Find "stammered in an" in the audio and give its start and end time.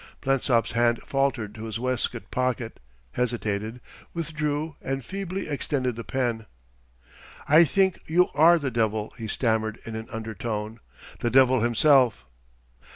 9.27-10.07